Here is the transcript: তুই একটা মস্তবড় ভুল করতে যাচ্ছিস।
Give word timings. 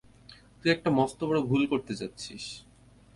তুই 0.59 0.69
একটা 0.71 0.89
মস্তবড় 0.89 1.39
ভুল 1.41 1.61
করতে 1.67 1.93
যাচ্ছিস। 1.95 2.45